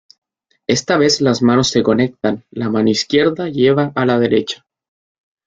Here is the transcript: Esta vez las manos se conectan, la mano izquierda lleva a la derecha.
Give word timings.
Esta 0.65 0.97
vez 0.97 1.21
las 1.21 1.43
manos 1.43 1.67
se 1.69 1.83
conectan, 1.83 2.43
la 2.49 2.69
mano 2.71 2.89
izquierda 2.89 3.49
lleva 3.49 3.91
a 3.95 4.03
la 4.07 4.17
derecha. 4.17 4.65